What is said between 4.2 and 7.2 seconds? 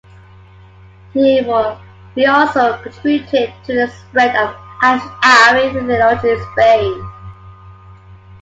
of Ash'ari theology in Spain.